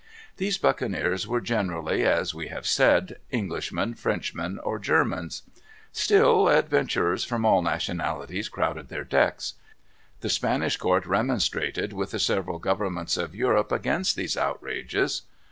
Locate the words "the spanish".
10.21-10.77